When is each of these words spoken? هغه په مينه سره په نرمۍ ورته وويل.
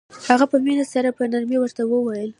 هغه 0.29 0.45
په 0.51 0.57
مينه 0.65 0.85
سره 0.93 1.09
په 1.17 1.23
نرمۍ 1.31 1.57
ورته 1.59 1.83
وويل. 1.85 2.29